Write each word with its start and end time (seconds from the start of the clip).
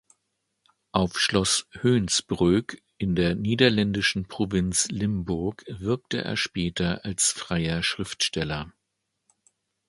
Auf 0.93 1.19
Schloss 1.19 1.67
Hoensbroek 1.83 2.81
in 2.97 3.15
der 3.15 3.35
niederländischen 3.35 4.27
Provinz 4.27 4.87
Limburg 4.89 5.63
wirkte 5.67 6.23
er 6.23 6.37
später 6.37 7.05
als 7.05 7.27
freier 7.31 7.83
Schriftsteller. 7.83 8.73